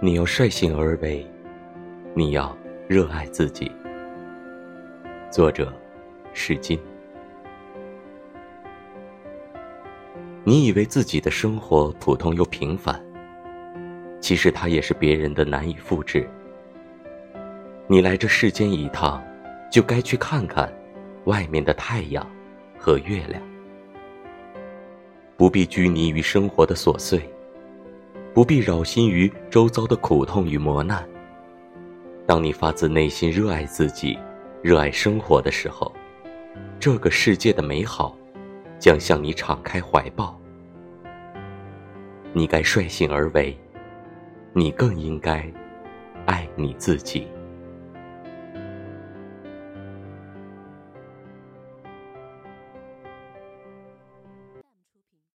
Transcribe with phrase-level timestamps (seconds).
[0.00, 1.26] 你要率性而为，
[2.14, 3.68] 你要热爱自己。
[5.28, 5.72] 作者：
[6.32, 6.78] 史金。
[10.44, 13.04] 你以为自己的生活普通又平凡，
[14.20, 16.30] 其实它也是别人的难以复制。
[17.88, 19.20] 你来这世间一趟，
[19.68, 20.72] 就该去看看
[21.24, 22.24] 外面的太阳
[22.78, 23.42] 和月亮，
[25.36, 27.20] 不必拘泥于生活的琐碎。
[28.38, 31.04] 不必扰心于周遭的苦痛与磨难。
[32.24, 34.16] 当你发自内心热爱自己、
[34.62, 35.92] 热爱生活的时候，
[36.78, 38.16] 这个世界的美好
[38.78, 40.40] 将向你敞开怀抱。
[42.32, 43.58] 你该率性而为，
[44.52, 45.44] 你更应该
[46.24, 47.26] 爱你自己。